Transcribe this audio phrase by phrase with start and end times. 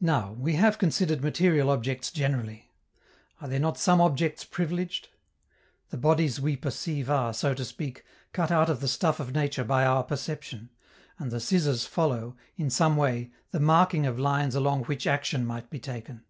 [0.00, 2.70] Now, we have considered material objects generally.
[3.40, 5.08] Are there not some objects privileged?
[5.88, 9.64] The bodies we perceive are, so to speak, cut out of the stuff of nature
[9.64, 10.70] by our perception,
[11.18, 15.68] and the scissors follow, in some way, the marking of lines along which action might
[15.68, 16.22] be taken.